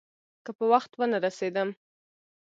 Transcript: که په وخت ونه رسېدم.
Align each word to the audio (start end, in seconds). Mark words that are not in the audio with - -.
که 0.45 0.51
په 0.57 0.65
وخت 0.71 0.91
ونه 0.95 1.17
رسېدم. 1.25 1.69